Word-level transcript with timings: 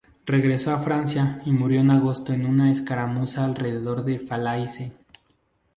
Regresó 0.25 0.73
a 0.73 0.79
Francia 0.79 1.43
y 1.45 1.51
murió 1.51 1.79
en 1.81 1.91
agosto 1.91 2.33
en 2.33 2.47
una 2.47 2.71
escaramuza 2.71 3.45
alrededor 3.45 4.03
de 4.03 4.17
Falaise. 4.17 4.93